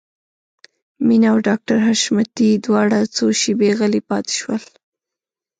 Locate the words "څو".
3.15-3.25